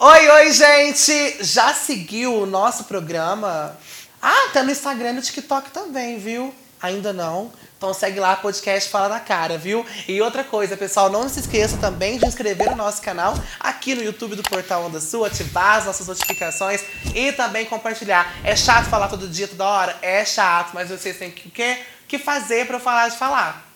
[0.00, 1.44] Oi, oi, gente!
[1.44, 3.76] Já seguiu o nosso programa?
[4.22, 6.54] Ah, tá no Instagram e no TikTok também, viu?
[6.80, 7.52] Ainda não?
[7.76, 9.84] Então segue lá, podcast Fala na Cara, viu?
[10.06, 14.04] E outra coisa, pessoal, não se esqueça também de inscrever no nosso canal aqui no
[14.04, 16.80] YouTube do Portal Onda Sul, ativar as nossas notificações
[17.12, 18.32] e também compartilhar.
[18.44, 19.98] É chato falar todo dia, toda hora?
[20.00, 21.76] É chato, mas vocês têm que, que,
[22.06, 23.67] que fazer para eu falar de falar.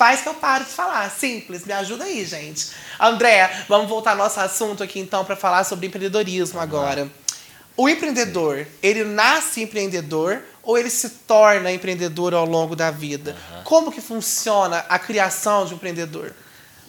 [0.00, 1.10] Faz que eu pare de falar.
[1.10, 2.70] Simples, me ajuda aí, gente.
[2.98, 7.06] André, vamos voltar ao nosso assunto aqui então para falar sobre empreendedorismo agora.
[7.76, 13.36] O empreendedor, ele nasce empreendedor ou ele se torna empreendedor ao longo da vida?
[13.52, 13.62] Uhum.
[13.64, 16.32] Como que funciona a criação de um empreendedor?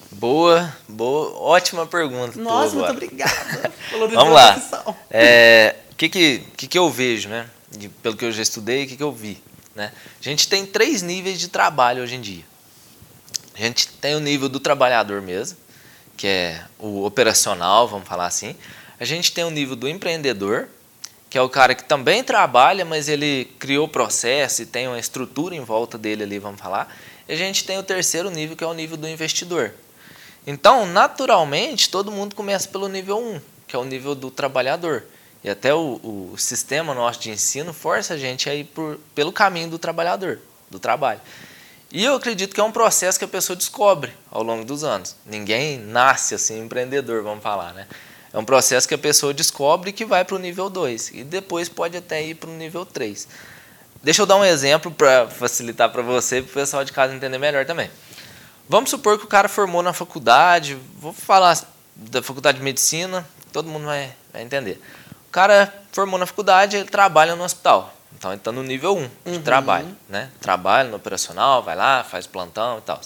[0.10, 2.40] Boa, boa, ótima pergunta.
[2.40, 3.74] Nossa, muito obrigada.
[3.92, 4.58] Vamos lá.
[4.86, 7.46] O é, que, que, que, eu vejo, né?
[8.02, 9.44] Pelo que eu já estudei, o que, que eu vi?
[9.76, 9.92] Né?
[10.18, 12.51] A gente tem três níveis de trabalho hoje em dia.
[13.56, 15.58] A gente tem o nível do trabalhador mesmo,
[16.16, 18.56] que é o operacional, vamos falar assim.
[19.00, 20.68] A gente tem o nível do empreendedor,
[21.30, 25.56] que é o cara que também trabalha, mas ele criou processo e tem uma estrutura
[25.56, 26.96] em volta dele ali, vamos falar.
[27.28, 29.74] E a gente tem o terceiro nível, que é o nível do investidor.
[30.46, 35.04] Então, naturalmente, todo mundo começa pelo nível 1, que é o nível do trabalhador.
[35.44, 39.32] E até o, o sistema nosso de ensino força a gente a ir por, pelo
[39.32, 41.22] caminho do trabalhador, do trabalho.
[41.92, 45.16] E eu acredito que é um processo que a pessoa descobre ao longo dos anos.
[45.26, 47.86] Ninguém nasce assim empreendedor, vamos falar, né?
[48.32, 51.68] É um processo que a pessoa descobre que vai para o nível 2 e depois
[51.68, 53.28] pode até ir para o nível 3.
[54.02, 57.14] Deixa eu dar um exemplo para facilitar para você e para o pessoal de casa
[57.14, 57.92] entender melhor também.
[58.70, 61.62] Vamos supor que o cara formou na faculdade, vou falar
[61.94, 64.82] da faculdade de medicina, todo mundo vai, vai entender.
[65.28, 67.94] O cara formou na faculdade, ele trabalha no hospital.
[68.18, 69.42] Então ele está no nível 1 um de uhum.
[69.42, 69.98] trabalho.
[70.08, 70.30] Né?
[70.40, 73.02] Trabalha no operacional, vai lá, faz plantão e tal.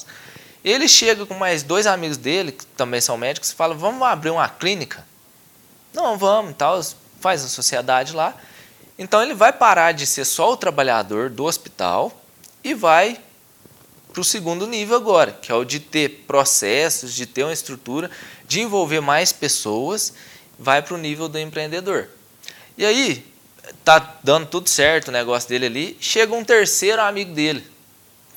[0.63, 4.31] Ele chega com mais dois amigos dele, que também são médicos, e fala: vamos abrir
[4.31, 5.05] uma clínica
[5.95, 6.79] não, vamos e tal,
[7.21, 8.35] faz a sociedade lá.
[8.99, 12.11] Então ele vai parar de ser só o trabalhador do hospital
[12.63, 13.17] e vai
[14.11, 18.09] para o segundo nível agora, que é o de ter processos, de ter uma estrutura,
[18.47, 20.13] de envolver mais pessoas,
[20.57, 22.07] vai para o nível do empreendedor.
[22.77, 23.25] E aí,
[23.83, 27.65] tá dando tudo certo o negócio dele ali, chega um terceiro amigo dele,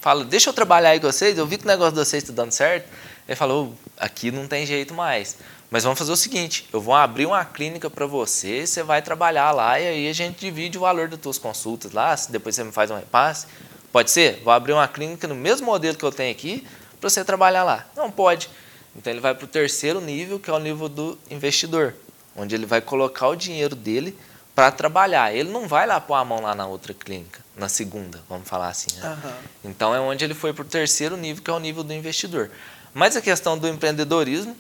[0.00, 2.32] fala, deixa eu trabalhar aí com vocês, eu vi que o negócio de vocês está
[2.32, 2.88] dando certo.
[3.28, 5.36] Ele falou, aqui não tem jeito mais.
[5.70, 9.50] Mas vamos fazer o seguinte: eu vou abrir uma clínica para você, você vai trabalhar
[9.52, 12.72] lá e aí a gente divide o valor das suas consultas lá, depois você me
[12.72, 13.46] faz um repasse.
[13.92, 14.40] Pode ser?
[14.42, 16.66] Vou abrir uma clínica no mesmo modelo que eu tenho aqui
[17.00, 17.86] para você trabalhar lá.
[17.96, 18.48] Não pode.
[18.96, 21.94] Então ele vai para o terceiro nível, que é o nível do investidor,
[22.36, 24.16] onde ele vai colocar o dinheiro dele
[24.58, 25.32] para trabalhar.
[25.32, 28.66] Ele não vai lá pôr a mão lá na outra clínica, na segunda, vamos falar
[28.66, 28.88] assim.
[28.96, 29.08] Né?
[29.08, 29.70] Uhum.
[29.70, 32.50] Então é onde ele foi para o terceiro nível, que é o nível do investidor.
[32.92, 34.56] Mas a questão do empreendedorismo,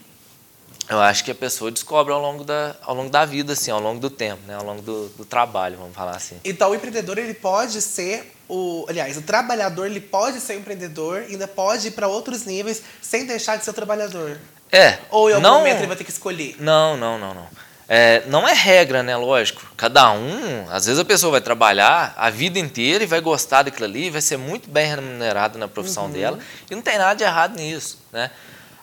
[0.88, 3.80] eu acho que a pessoa descobre ao longo da, ao longo da vida, assim, ao
[3.80, 4.54] longo do tempo, né?
[4.54, 6.36] ao longo do, do trabalho, vamos falar assim.
[6.44, 11.24] Então, o empreendedor ele pode ser o, aliás, o trabalhador ele pode ser um empreendedor,
[11.28, 14.38] ainda pode ir para outros níveis sem deixar de ser trabalhador.
[14.70, 14.98] É.
[15.10, 16.54] Ou em algum não, momento ele vai ter que escolher.
[16.60, 17.48] Não, não, não, não.
[17.88, 19.16] É, não é regra, né?
[19.16, 19.62] Lógico.
[19.76, 23.86] Cada um, às vezes a pessoa vai trabalhar a vida inteira e vai gostar daquilo
[23.86, 26.12] ali, vai ser muito bem remunerado na profissão uhum.
[26.12, 26.38] dela
[26.70, 28.30] e não tem nada de errado nisso, né?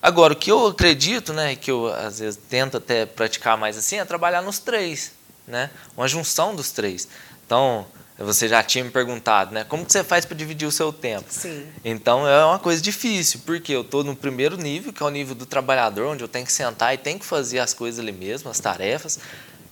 [0.01, 3.97] Agora, o que eu acredito, né, que eu às vezes tento até praticar mais assim,
[3.97, 5.11] é trabalhar nos três,
[5.47, 5.69] né?
[5.95, 7.07] Uma junção dos três.
[7.45, 7.85] Então,
[8.23, 9.65] você já tinha me perguntado, né?
[9.65, 11.25] Como que você faz para dividir o seu tempo?
[11.29, 11.67] Sim.
[11.83, 15.35] Então é uma coisa difícil, porque eu estou no primeiro nível, que é o nível
[15.35, 18.49] do trabalhador, onde eu tenho que sentar e tenho que fazer as coisas ali mesmo,
[18.49, 19.19] as tarefas.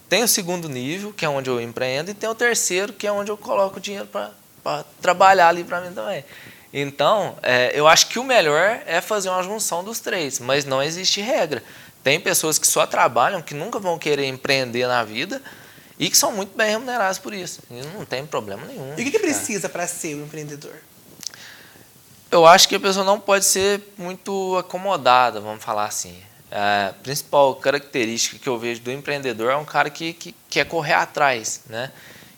[0.09, 3.11] Tem o segundo nível, que é onde eu empreendo, e tem o terceiro, que é
[3.11, 6.25] onde eu coloco o dinheiro para trabalhar ali para mim também.
[6.73, 10.83] Então, é, eu acho que o melhor é fazer uma junção dos três, mas não
[10.83, 11.63] existe regra.
[12.03, 15.41] Tem pessoas que só trabalham, que nunca vão querer empreender na vida
[16.03, 17.61] e que são muito bem remuneradas por isso.
[17.71, 18.89] E não tem problema nenhum.
[18.97, 20.73] E o que, que precisa para ser um empreendedor?
[22.29, 26.21] Eu acho que a pessoa não pode ser muito acomodada, vamos falar assim.
[26.51, 30.65] É, a principal característica que eu vejo do empreendedor é um cara que, que quer
[30.65, 31.89] correr atrás, né?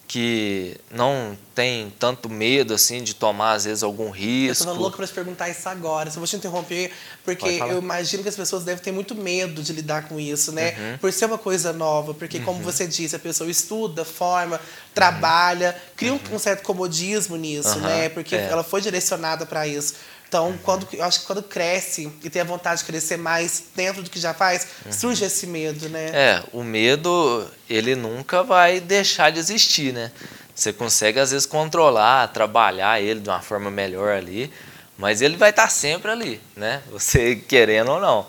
[0.08, 4.68] Que não tem tanto medo assim de tomar às vezes algum risco.
[4.68, 6.12] Eu tô louco para te perguntar isso agora.
[6.12, 6.92] Só vou te interromper
[7.24, 10.76] porque eu imagino que as pessoas devem ter muito medo de lidar com isso, né?
[10.78, 10.98] Uhum.
[11.00, 12.64] Por ser uma coisa nova, porque como uhum.
[12.64, 14.60] você disse, a pessoa estuda, forma,
[14.94, 15.92] trabalha, uhum.
[15.96, 18.10] cria um, um, certo comodismo nisso, né?
[18.10, 18.48] Porque é.
[18.50, 19.96] ela foi direcionada para isso.
[20.36, 24.04] Então, quando, eu acho que quando cresce e tem a vontade de crescer mais dentro
[24.04, 24.92] do que já faz, uhum.
[24.92, 26.10] surge esse medo, né?
[26.14, 30.12] É, o medo, ele nunca vai deixar de existir, né?
[30.54, 34.52] Você consegue, às vezes, controlar, trabalhar ele de uma forma melhor ali,
[34.98, 36.84] mas ele vai estar sempre ali, né?
[36.92, 38.28] Você querendo ou não.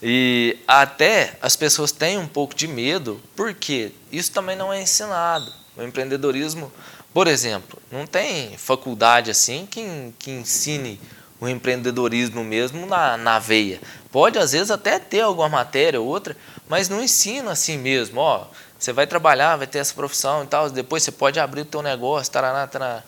[0.00, 5.52] E até as pessoas têm um pouco de medo, porque isso também não é ensinado.
[5.76, 6.72] O empreendedorismo,
[7.12, 11.00] por exemplo, não tem faculdade assim que, que ensine
[11.40, 13.80] o empreendedorismo mesmo na, na veia.
[14.12, 16.36] Pode, às vezes, até ter alguma matéria ou outra,
[16.68, 18.20] mas não ensina assim mesmo.
[18.20, 18.46] Ó,
[18.78, 21.82] você vai trabalhar, vai ter essa profissão e tal, depois você pode abrir o teu
[21.82, 23.02] negócio, taraná, taraná.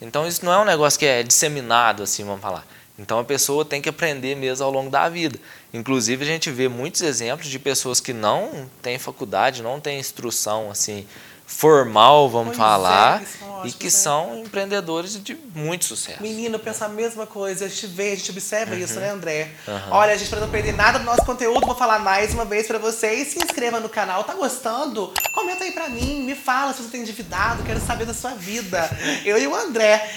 [0.00, 2.66] Então, isso não é um negócio que é disseminado, assim, vamos falar.
[2.98, 5.38] Então, a pessoa tem que aprender mesmo ao longo da vida.
[5.72, 10.70] Inclusive, a gente vê muitos exemplos de pessoas que não têm faculdade, não têm instrução
[10.70, 11.04] assim
[11.46, 13.90] formal, vamos pois falar, é, que e que né?
[13.90, 16.22] são empreendedores de muito sucesso.
[16.22, 18.80] Menino, pensa a mesma coisa, a gente vê, a gente observa uhum.
[18.80, 19.50] isso, né, André?
[19.66, 19.80] Uhum.
[19.90, 22.66] Olha, a gente, para não perder nada do nosso conteúdo, vou falar mais uma vez
[22.66, 23.28] para vocês.
[23.28, 25.12] Se inscreva no canal, tá gostando?
[25.34, 28.88] Comenta aí para mim, me fala se você tem endividado, quero saber da sua vida.
[29.24, 30.08] Eu e o André.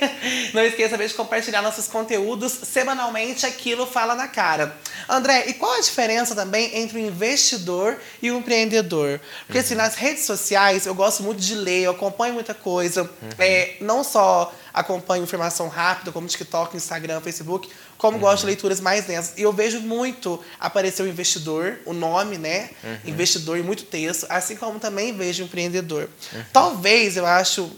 [0.52, 4.76] não esqueça de compartilhar nossos conteúdos semanalmente, aquilo fala na cara.
[5.08, 9.20] André, e qual a diferença também entre o investidor e o empreendedor?
[9.46, 9.64] Porque uhum.
[9.64, 13.02] assim, nas redes sociais, eu gosto muito de ler, eu acompanho muita coisa.
[13.02, 13.28] Uhum.
[13.38, 18.22] É, não só acompanho informação rápida, como TikTok, Instagram, Facebook, como uhum.
[18.22, 19.34] gosto de leituras mais densas.
[19.36, 22.70] E eu vejo muito aparecer o investidor, o nome, né?
[22.82, 22.98] Uhum.
[23.06, 26.08] Investidor em muito texto, assim como também vejo o empreendedor.
[26.32, 26.44] Uhum.
[26.52, 27.70] Talvez, eu acho,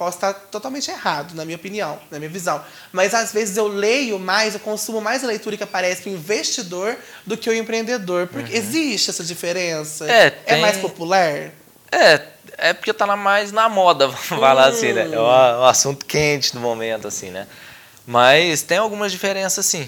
[0.00, 2.64] posso estar totalmente errado, na minha opinião, na minha visão.
[2.90, 6.96] Mas às vezes eu leio mais, eu consumo mais a leitura que aparece o investidor
[7.26, 8.26] do que o empreendedor.
[8.26, 8.58] Porque uhum.
[8.58, 10.10] existe essa diferença?
[10.10, 10.56] É, tem...
[10.56, 11.50] é mais popular?
[11.92, 12.22] É,
[12.56, 15.02] é porque tá mais na moda, vamos falar assim, né?
[15.12, 17.46] É um, um, assunto quente no momento, assim, né?
[18.06, 19.86] Mas tem algumas diferenças, sim.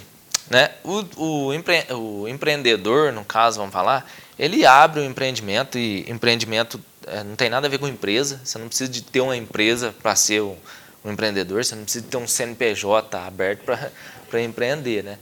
[0.51, 0.73] Né?
[0.85, 4.07] O, o, empre, o empreendedor, no caso, vamos falar,
[4.39, 8.41] ele abre o empreendimento e empreendimento é, não tem nada a ver com empresa.
[8.45, 10.57] Você não precisa de ter uma empresa para ser um,
[11.05, 15.19] um, empreendedor, você não precisa ter um CNPJ aberto para empreender, né?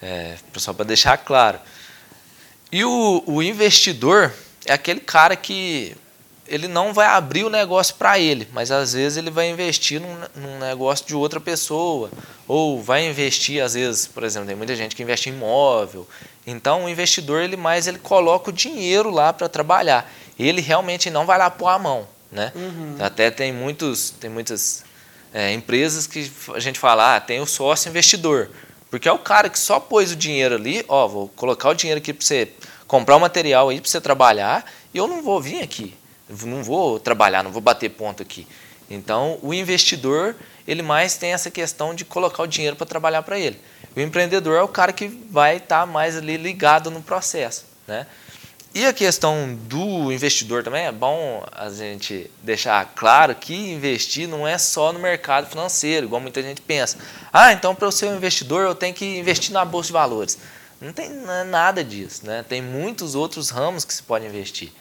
[0.00, 1.58] É, só para deixar claro.
[2.70, 4.32] E o, o investidor
[4.66, 5.96] é aquele cara que
[6.46, 10.16] ele não vai abrir o negócio para ele, mas às vezes ele vai investir num,
[10.34, 12.10] num, negócio de outra pessoa,
[12.46, 16.06] ou vai investir, às vezes, por exemplo, tem muita gente que investe em imóvel.
[16.46, 20.12] Então, o investidor, ele mais ele coloca o dinheiro lá para trabalhar.
[20.38, 22.06] Ele realmente não vai lá pôr a mão.
[22.30, 22.52] Né?
[22.54, 22.96] Uhum.
[22.98, 24.84] Até tem, muitos, tem muitas
[25.32, 28.50] é, empresas que a gente fala, ah, tem o sócio investidor.
[28.90, 31.98] Porque é o cara que só pôs o dinheiro ali, ó, vou colocar o dinheiro
[31.98, 32.52] aqui para você
[32.86, 35.94] comprar o material aí para você trabalhar, e eu não vou vir aqui
[36.44, 38.46] não vou trabalhar, não vou bater ponto aqui.
[38.90, 40.34] Então, o investidor,
[40.66, 43.58] ele mais tem essa questão de colocar o dinheiro para trabalhar para ele.
[43.94, 48.06] O empreendedor é o cara que vai estar tá mais ali ligado no processo, né?
[48.74, 54.48] E a questão do investidor também é bom a gente deixar claro que investir não
[54.48, 56.96] é só no mercado financeiro, igual muita gente pensa.
[57.30, 60.38] Ah, então para eu ser um investidor eu tenho que investir na bolsa de valores.
[60.80, 61.10] Não tem
[61.46, 62.44] nada disso, né?
[62.48, 64.72] Tem muitos outros ramos que se pode investir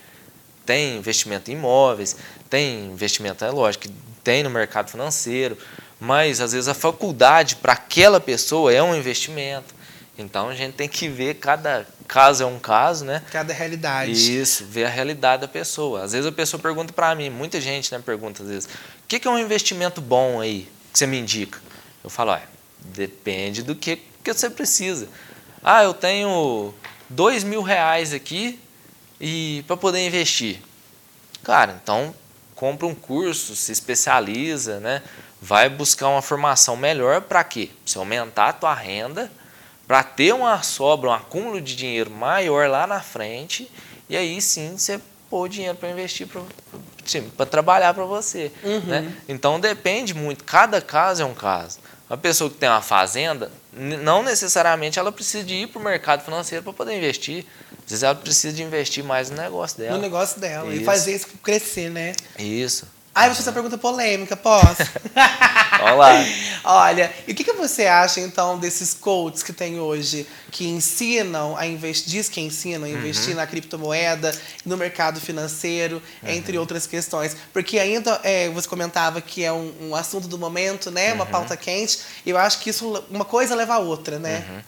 [0.65, 2.15] tem investimento em imóveis,
[2.49, 3.87] tem investimento, é lógico,
[4.23, 5.57] tem no mercado financeiro,
[5.99, 9.73] mas às vezes a faculdade para aquela pessoa é um investimento.
[10.17, 13.23] Então a gente tem que ver cada caso é um caso, né?
[13.31, 14.11] Cada realidade.
[14.11, 16.03] Isso, ver a realidade da pessoa.
[16.03, 19.25] Às vezes a pessoa pergunta para mim, muita gente né, pergunta às vezes, o que,
[19.25, 21.57] é um investimento bom aí que você me indica?
[22.03, 22.43] Eu falo, olha,
[22.83, 25.07] depende do que, que você precisa.
[25.63, 26.73] Ah, eu tenho
[27.09, 28.59] dois mil reais aqui,
[29.17, 30.59] e para poder investir?
[31.43, 32.13] Cara, então
[32.55, 35.01] compra um curso, se especializa, né?
[35.41, 37.67] Vai buscar uma formação melhor para quê?
[37.67, 39.31] Para você aumentar a tua renda,
[39.91, 43.69] para ter uma sobra, um acúmulo de dinheiro maior lá na frente,
[44.07, 44.97] e aí sim você
[45.29, 46.25] pôr dinheiro para investir
[47.35, 48.53] para trabalhar para você.
[48.63, 48.79] Uhum.
[48.85, 49.13] Né?
[49.27, 51.79] Então depende muito, cada caso é um caso.
[52.09, 56.23] Uma pessoa que tem uma fazenda, não necessariamente ela precisa de ir para o mercado
[56.23, 57.45] financeiro para poder investir.
[57.83, 59.97] Às vezes ela precisa de investir mais no negócio dela.
[59.97, 60.71] No negócio dela.
[60.71, 60.83] Isso.
[60.83, 62.13] E fazer isso crescer, né?
[62.39, 62.87] Isso.
[63.13, 64.83] Eu vou essa pergunta polêmica, posso?
[65.79, 66.25] Vamos lá.
[66.63, 71.57] Olha, e o que, que você acha, então, desses coaches que tem hoje, que ensinam
[71.57, 72.97] a investir, diz que ensinam a uhum.
[72.97, 73.35] investir uhum.
[73.37, 74.33] na criptomoeda,
[74.65, 76.29] no mercado financeiro, uhum.
[76.29, 77.35] entre outras questões?
[77.51, 81.09] Porque ainda, é, você comentava que é um, um assunto do momento, né?
[81.09, 81.15] Uhum.
[81.15, 84.45] Uma pauta quente, e eu acho que isso, uma coisa leva a outra, né?
[84.49, 84.61] Uhum.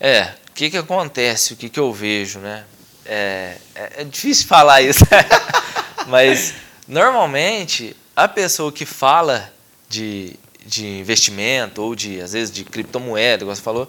[0.00, 2.64] É, o que, que acontece, o que, que eu vejo, né?
[3.04, 5.04] É, é, é difícil falar isso,
[6.06, 6.54] mas
[6.92, 9.50] normalmente a pessoa que fala
[9.88, 13.88] de, de investimento ou de, às vezes, de criptomoeda, como você falou,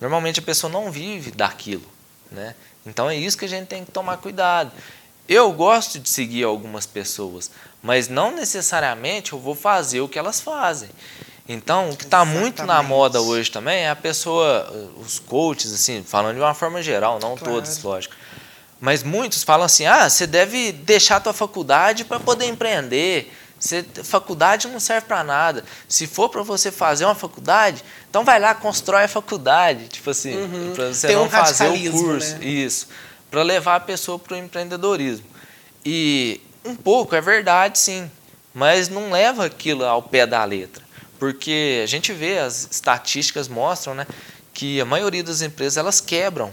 [0.00, 1.84] normalmente a pessoa não vive daquilo,
[2.30, 2.54] né?
[2.86, 4.70] Então é isso que a gente tem que tomar cuidado.
[5.28, 7.50] Eu gosto de seguir algumas pessoas,
[7.82, 10.90] mas não necessariamente eu vou fazer o que elas fazem.
[11.48, 16.02] Então, o que está muito na moda hoje também é a pessoa, os coaches, assim,
[16.02, 17.54] falando de uma forma geral, não claro.
[17.54, 18.14] todos, lógico.
[18.84, 23.32] Mas muitos falam assim: ah, você deve deixar a tua faculdade para poder empreender.
[23.58, 25.64] Você, faculdade não serve para nada.
[25.88, 29.88] Se for para você fazer uma faculdade, então vai lá, constrói a faculdade.
[29.88, 30.72] Tipo assim, uhum.
[30.74, 32.36] para você Tem não um fazer o curso.
[32.36, 32.44] Né?
[32.44, 32.88] Isso.
[33.30, 35.24] Para levar a pessoa para o empreendedorismo.
[35.82, 38.10] E um pouco é verdade, sim.
[38.52, 40.84] Mas não leva aquilo ao pé da letra.
[41.18, 44.06] Porque a gente vê, as estatísticas mostram né,
[44.52, 46.52] que a maioria das empresas elas quebram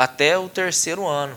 [0.00, 1.36] até o terceiro ano.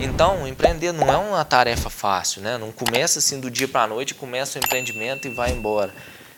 [0.00, 2.56] Então, empreender não é uma tarefa fácil, né?
[2.56, 5.92] Não começa assim do dia para a noite, começa o empreendimento e vai embora.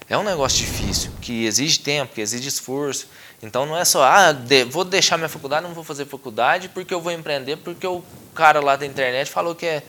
[0.08, 3.06] É um negócio difícil, que exige tempo, que exige esforço.
[3.40, 6.92] Então não é só, ah, de, vou deixar minha faculdade, não vou fazer faculdade porque
[6.92, 8.02] eu vou empreender, porque o
[8.34, 9.84] cara lá da internet falou que é,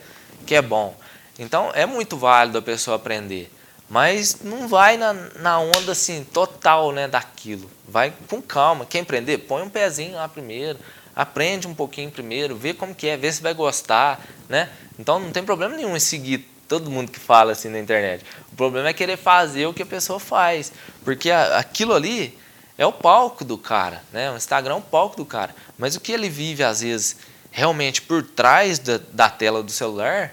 [0.46, 0.96] que é bom.
[1.36, 3.52] Então é muito válido a pessoa aprender.
[3.90, 7.68] Mas não vai na, na onda assim, total né, daquilo.
[7.88, 8.86] Vai com calma.
[8.86, 9.38] Quer empreender?
[9.38, 10.78] Põe um pezinho lá primeiro
[11.14, 14.68] aprende um pouquinho primeiro, vê como que é, vê se vai gostar, né?
[14.98, 18.24] Então não tem problema nenhum em seguir todo mundo que fala assim na internet.
[18.52, 20.72] O problema é querer fazer o que a pessoa faz,
[21.04, 22.38] porque aquilo ali
[22.78, 24.30] é o palco do cara, né?
[24.30, 27.16] O Instagram é o palco do cara, mas o que ele vive às vezes
[27.50, 30.32] realmente por trás da, da tela do celular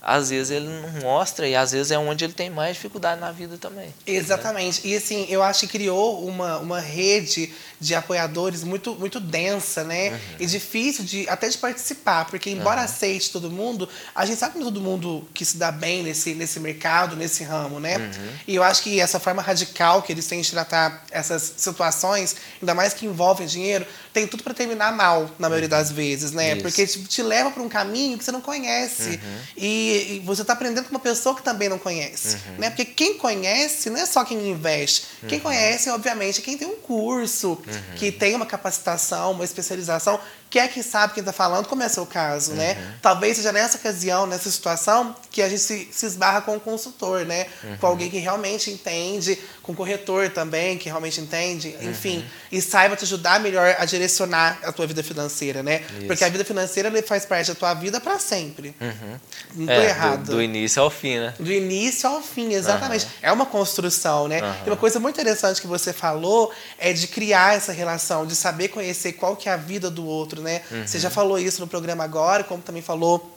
[0.00, 3.32] às vezes ele não mostra e às vezes é onde ele tem mais dificuldade na
[3.32, 3.92] vida também.
[4.06, 4.86] Exatamente.
[4.86, 4.92] Né?
[4.92, 10.10] E assim, eu acho que criou uma, uma rede de apoiadores muito, muito densa, né?
[10.10, 10.18] Uhum.
[10.40, 12.84] E difícil de até de participar, porque embora uhum.
[12.84, 16.58] aceite todo mundo, a gente sabe que todo mundo que se dá bem nesse, nesse
[16.58, 17.98] mercado, nesse ramo, né?
[17.98, 18.28] Uhum.
[18.46, 22.74] E eu acho que essa forma radical que eles têm de tratar essas situações, ainda
[22.74, 26.54] mais que envolvem dinheiro, tem tudo para terminar mal, na maioria das vezes, né?
[26.54, 26.62] Isso.
[26.62, 29.10] Porque te, te leva para um caminho que você não conhece.
[29.10, 29.40] Uhum.
[29.56, 32.58] E, e, você está aprendendo com uma pessoa que também não conhece, uhum.
[32.58, 32.70] né?
[32.70, 35.06] Porque quem conhece não é só quem investe.
[35.26, 35.44] Quem uhum.
[35.44, 37.60] conhece, obviamente, é quem tem um curso,
[37.96, 41.88] que tem uma capacitação, uma especialização, quer é que sabe quem está falando, como é
[41.88, 42.74] seu caso, né?
[42.74, 42.94] uhum.
[43.02, 47.24] Talvez seja nessa ocasião, nessa situação, que a gente se, se esbarra com o consultor,
[47.24, 47.46] né?
[47.62, 47.76] Uhum.
[47.76, 51.90] Com alguém que realmente entende, com o corretor também, que realmente entende, uhum.
[51.90, 55.82] enfim, e saiba te ajudar melhor a direcionar a tua vida financeira, né?
[55.98, 56.06] Isso.
[56.06, 58.74] Porque a vida financeira ele faz parte da tua vida para sempre.
[58.80, 59.20] Uhum.
[59.54, 60.24] Não tô é, errado.
[60.24, 61.34] Do, do, início ao fim, né?
[61.38, 63.06] Do início ao fim, exatamente.
[63.20, 64.40] É uma construção, né?
[64.64, 68.68] E uma coisa muito interessante que você falou é de criar essa relação, de saber
[68.68, 70.62] conhecer qual que é a vida do outro né?
[70.70, 70.86] Uhum.
[70.86, 73.36] Você já falou isso no programa agora, como também falou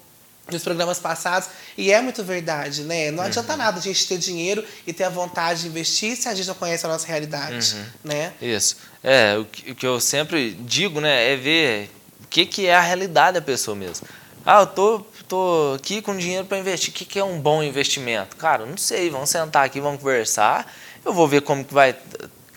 [0.50, 3.12] nos programas passados, e é muito verdade, né?
[3.12, 3.26] Não uhum.
[3.26, 6.48] adianta nada a gente ter dinheiro e ter a vontade de investir se a gente
[6.48, 7.86] não conhece a nossa realidade, uhum.
[8.04, 8.34] né?
[8.42, 8.78] Isso.
[9.04, 11.90] É, o que eu sempre digo, né, é ver
[12.24, 14.08] o que, que é a realidade da pessoa mesmo.
[14.46, 17.62] Ah, eu tô, tô aqui com dinheiro para investir, o que, que é um bom
[17.64, 18.36] investimento?
[18.36, 20.72] Cara, não sei, vamos sentar aqui, vamos conversar,
[21.06, 21.96] eu vou ver como que vai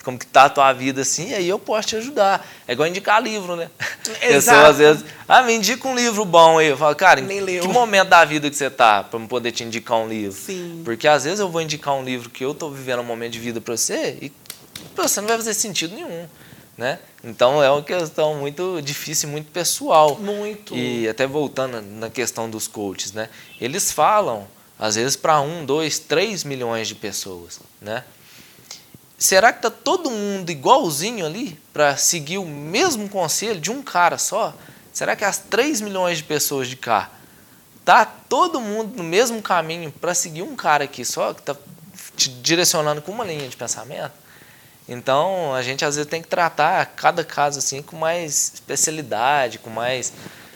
[0.05, 2.47] como que tá a tua vida assim, aí eu posso te ajudar.
[2.67, 3.71] É igual indicar livro, né?
[4.21, 4.59] Exato.
[4.59, 6.67] Pessoa às vezes, ah, me indica um livro bom aí.
[6.67, 7.63] Eu falo, cara, Nem leu.
[7.63, 10.39] que momento da vida que você tá para eu poder te indicar um livro?
[10.39, 10.83] Sim.
[10.85, 13.39] Porque às vezes eu vou indicar um livro que eu tô vivendo um momento de
[13.39, 14.31] vida para você e
[14.93, 16.27] pra você não vai fazer sentido nenhum.
[16.77, 16.99] Né?
[17.23, 20.19] Então é uma questão muito difícil, muito pessoal.
[20.19, 20.75] Muito.
[20.75, 23.27] E até voltando na questão dos coaches, né?
[23.59, 24.45] Eles falam,
[24.77, 28.03] às vezes, para um, dois, três milhões de pessoas, né?
[29.17, 34.17] Será que está todo mundo igualzinho ali para seguir o mesmo conselho de um cara
[34.17, 34.53] só?
[34.91, 37.09] Será que as 3 milhões de pessoas de cá
[37.85, 41.55] tá todo mundo no mesmo caminho para seguir um cara aqui só que está
[42.15, 44.13] te direcionando com uma linha de pensamento?
[44.87, 49.69] Então a gente às vezes tem que tratar cada caso assim com mais especialidade, com
[49.69, 50.11] mais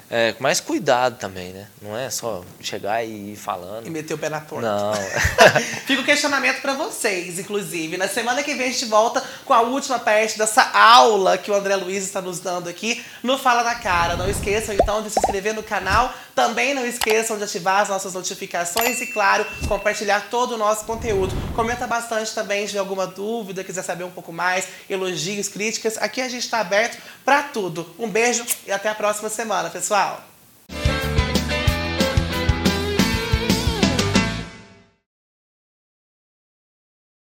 [0.09, 1.67] é, com mais cuidado também, né?
[1.81, 3.85] Não é só chegar e ir falando.
[3.85, 4.67] E meter o pé na porta.
[4.67, 4.93] Não.
[5.85, 7.95] Fica o questionamento para vocês, inclusive.
[7.95, 11.55] Na semana que vem a gente volta com a última parte dessa aula que o
[11.55, 14.15] André Luiz está nos dando aqui no Fala da Cara.
[14.15, 16.13] Não esqueçam então de se inscrever no canal.
[16.35, 21.33] Também não esqueçam de ativar as nossas notificações e, claro, compartilhar todo o nosso conteúdo.
[21.55, 25.97] Comenta bastante também se tiver alguma dúvida, quiser saber um pouco mais, elogios, críticas.
[25.97, 27.91] Aqui a gente está aberto para tudo.
[27.97, 30.28] Um beijo e até a próxima semana, pessoal.